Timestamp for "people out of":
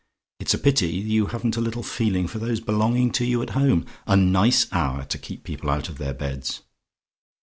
5.43-5.99